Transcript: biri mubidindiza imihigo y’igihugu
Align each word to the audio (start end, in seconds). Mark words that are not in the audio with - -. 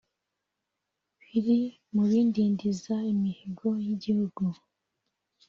biri 1.23 1.59
mubidindiza 1.93 2.95
imihigo 3.13 3.67
y’igihugu 3.85 4.43